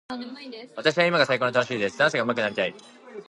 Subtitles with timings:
[0.75, 1.97] 私は今が最高に楽しいです。
[1.99, 2.73] ダンスがうまくなりたい。